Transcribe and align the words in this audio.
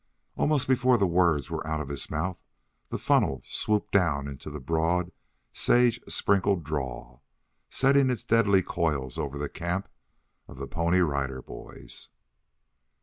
Almost 0.35 0.67
before 0.67 0.97
the 0.97 1.05
words 1.05 1.51
were 1.51 1.67
out 1.67 1.79
of 1.79 1.89
his 1.89 2.09
mouth 2.09 2.39
the 2.89 2.97
funnel 2.97 3.43
swooped 3.45 3.91
down 3.91 4.27
into 4.27 4.49
the 4.49 4.59
broad 4.59 5.11
sage 5.53 6.01
sprinkled 6.07 6.63
draw, 6.63 7.19
setting 7.69 8.09
its 8.09 8.25
deadly 8.25 8.63
coils 8.63 9.19
over 9.19 9.37
the 9.37 9.47
camp 9.47 9.87
of 10.47 10.57
the 10.57 10.65
Pony 10.65 11.01
Rider 11.01 11.43
Boys. 11.43 12.09